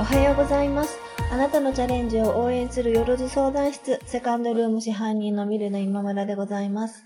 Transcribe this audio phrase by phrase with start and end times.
[0.00, 0.98] おはようございます。
[1.30, 7.04] あなたのチャレンジを応援するよろず相談室、セカンドルーム支配人のミルの今村でございます。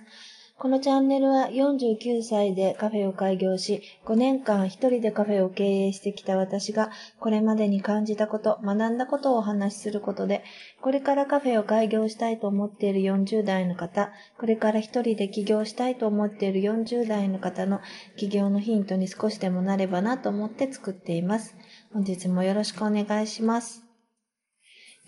[0.57, 10.45] このチャンネルは49歳でカフェを開業し、5年間一人でカフェを経営してきた私が、これまでに感じたこと、学んだことをお話しすることで、
[10.81, 17.81] これからカフェを開業したいと思っている40代の方、これから一人で起業したいと思っている40代の方の
[18.17, 21.57] 起業のヒントに少しでもなればなと思って作っています。
[21.95, 23.85] 本日もよろしくお願いします。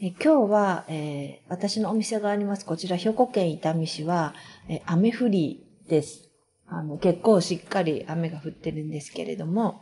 [0.01, 4.35] え今日は、えー私のお店があります、こちら兵庫県伊丹市は、
[4.69, 6.31] え雨降りです。
[6.69, 9.81] あの、結構しっかり雨が降ってるんですけれども、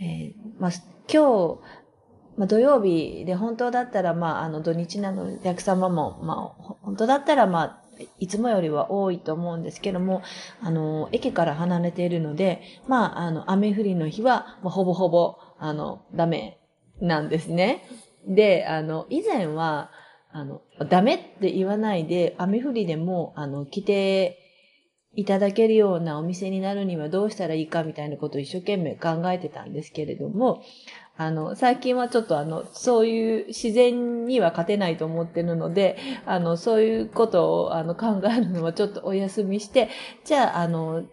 [0.00, 0.70] えーまあ、
[1.06, 1.60] 今日、
[2.38, 7.82] まあ、土曜日で本当だったら、まあ、あの、土日なので、お客様も、まあ、本当だったら、まあ、
[8.18, 10.22] いつもよりは多いと思うんですけども、
[10.62, 16.58] あの、駅から離れているので、まあ、あの、雨降りの日は、まあ、ほぼほぼ、あの、ダメ
[17.00, 17.84] なんですね。
[18.26, 19.92] で、あの、以前は、
[20.32, 24.38] あの、ダメって言わないで、雨降りでも、あの、来て
[25.14, 30.64] いただけるようなお店になるにはどうしたらいいかみたいなことを一生懸命考えてたんですけれども、
[31.16, 39.90] あの、最近はちょっとあの、そういう自然には勝てないと思ってるので、あの、そういうことをあの考えるのはちょっとお休みして、
[40.24, 41.04] じゃあ、あの、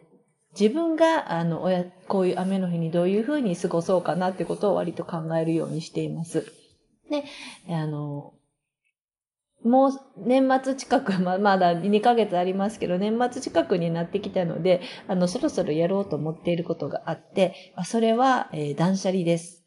[0.59, 6.52] 自分が、あの、おやこういう雨の日にどういうふうに過ごそうかなってことを割と考えるようにしています。
[7.09, 7.23] で、
[7.69, 8.33] あの、
[9.63, 19.65] もう年末近く、ま まだ2ヶ月ありますけど、年末近くになってきたので、あの、そろそろやろうと思っていることがあって、あそれは、えー断捨離です。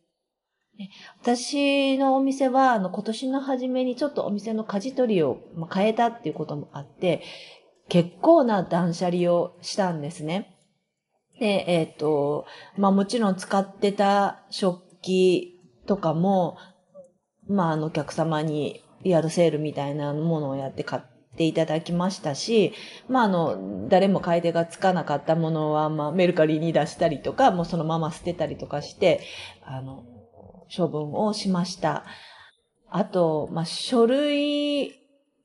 [0.78, 7.22] ね私のお店は、あの、今年の初めにちょっとお店の舵取りをまあ変えたっていうこともあって、
[7.88, 10.51] 結構な断捨離をしたんですね。
[11.42, 16.56] で、えっ、と、まあもちろん使ってた食器とかも、
[17.48, 21.02] まああのお客様にリアルセールみたいなものをやって買っ
[21.36, 22.74] ていただきましたし、
[23.08, 29.20] まああの、誰も買い手がつかなかったものは、まあメルカリに出したりとか、もうそのまま捨てたりとかして、
[29.64, 30.04] あの、
[30.74, 32.04] 処分をしました。
[32.88, 34.92] あと、まあ書類、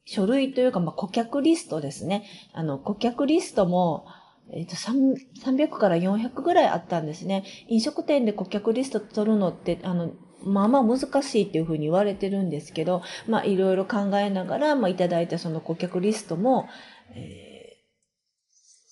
[0.05, 2.23] 書類というか、まあ顧客リストですね。
[2.53, 4.05] あの、顧客リストも、
[4.51, 7.43] えっ、と、300から400ぐらいあったんですね。
[7.67, 10.13] 飲食店で顧客リスト取るのって、あの、
[10.43, 16.67] まあまあ難しいっていうふうに言われてるんですけど、まあいろいろ考えながら、まあいただいたその顧客リストも、
[17.15, 17.57] えー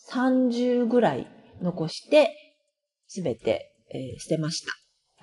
[0.08, 1.28] 30ぐらい
[1.62, 2.30] 残して、
[3.08, 4.72] すべて、えー捨てました。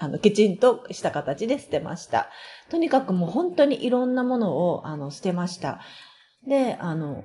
[0.04, 2.28] あの、きちんとした形で捨てました。
[2.70, 5.80] とにかくもう本当にいろんなものを、あの、捨てました。
[6.46, 7.24] で、あの、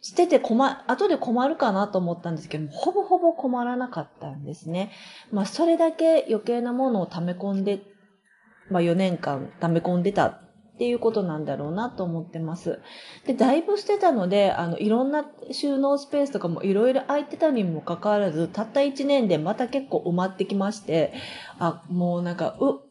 [0.00, 4.92] 捨てて困、後で困るかなと思ったんですけど、ほぼほぼ困らなかったんですね。
[5.32, 7.80] まあ、それだけ余計なものを溜め込んで、
[8.70, 10.40] まあ、4年間溜め込んでた
[10.76, 12.80] っていうことなんだろうなと思ってます。
[13.26, 21.14] で、だいぶ捨てたので、あの、いろんな収納スペースとかもいろいろ空いてたにもかかわらず、たった1年でまた結構埋まってきまして、
[21.58, 22.85] あ、もうなんか、う、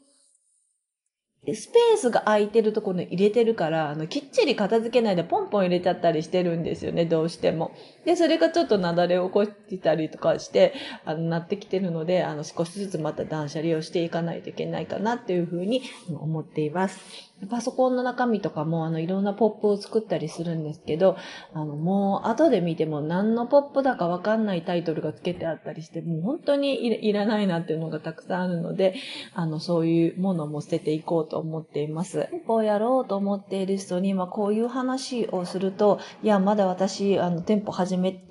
[1.54, 7.72] スペースが空いてるところに入れてるから、あの、きっちり片付けないでポンポン入れちゃったりしてるんですよね、どうしても。
[8.06, 10.74] で、それがちょっとなだれを起こしてたりとかして、
[11.06, 17.26] あの、なってきてるので、あの、少しずつまた断捨離をしていかないといけないかなっていうふうに思っています。
[17.50, 21.18] パソコンの中身とかも、あの、いろんなポップを作ったりするんですけど、
[21.54, 28.96] あの、もう、後で見ても何のポップだかわかんないタイトルが付けてあったりして、もう本当にいらいらないなっていうのがたくさんあるので、
[29.34, 32.30] あの、そういうものも捨てていこうとと思っています。
[32.48, 38.24] こうやろうと思っている人に、まあ、こういう話をすると、いや、まだ私、あの、店舗始め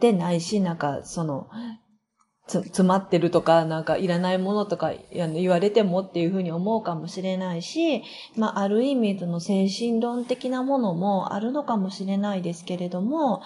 [0.00, 1.48] てないし、なんか、その、
[2.46, 8.02] つ詰まってるとか、なんかいらないものとか言われてもっていうふうに思うかもしれないし、
[8.36, 13.40] まあ、ある意味、その精神論的なものもあるのかもしれないですけれども、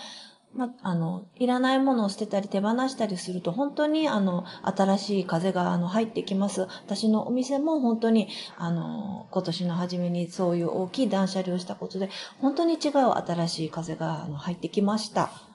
[0.57, 6.63] まあ、の、いらないものを捨てたり手放したりすると、本当に、あの、新しい風が、あの、入ってきます。
[6.63, 12.09] 私のお店も本当に、あの、今年の初めにそういう大きい断捨離をしたことで、
[12.41, 12.93] 本当に違う
[13.27, 15.54] 新しい風が、あの、入ってきました。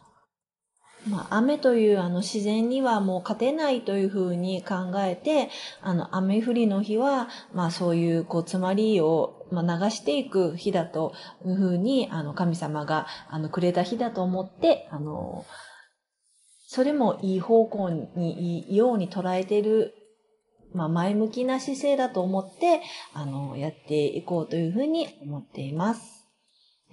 [1.07, 5.49] まあ、雨というあの自然にはもう勝てないというふうに考えて、
[5.81, 11.13] あの雨降りの日は、まあそういうこう詰まりを、まあ、流していく日だと
[11.45, 15.45] いうふうに、あの神様があのくれた日だと思って、あの、
[16.67, 19.93] それもいい方向に、いいように捉えている、
[20.73, 22.81] まあ前向きな姿勢だと思って、
[23.13, 26.18] あの、やっていこうというふうに思っています。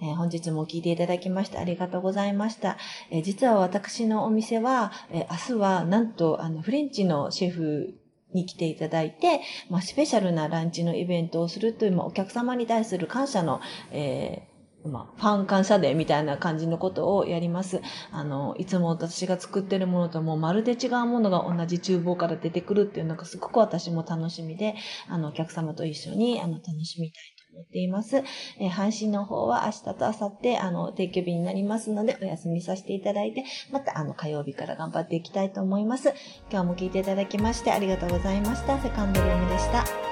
[0.01, 2.77] えー本日も聞いていただきましてありがとうございました。
[3.11, 7.93] えー実は私のお店は、えー明日はなんとあのフレンチのシェフ
[8.33, 13.61] に来ていただいて、まあ、スペシャルなランチのイベントをするという、まあ、お客様に対する感謝の、
[13.91, 14.47] え
[14.85, 17.81] まあ、ファン感謝デーみたいな感じのことをやります。
[18.11, 24.75] あの、いつも私が作ってるものともまるで違うものが同じ厨房から出てくるっていうのがすごく私も楽しみで、
[25.09, 28.17] あの、お客様と一緒に、あの、楽しみたいと思っています。
[28.59, 36.13] えー、配信の方は明日と明後日、あの、定休日になりますので、お休みさせていただいて、また、あの、火曜日から頑張っていきたいと思います。
[36.51, 38.79] 今日も聞いていただきましてありがとうございました。
[38.81, 40.06] セカンドルームでした。